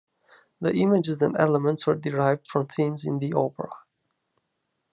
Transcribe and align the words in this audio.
The 0.59 0.73
images 0.73 1.21
and 1.21 1.37
elements 1.37 1.85
were 1.85 1.93
derived 1.93 2.47
from 2.47 2.65
themes 2.65 3.05
in 3.05 3.19
the 3.19 3.33
opera. 3.35 3.69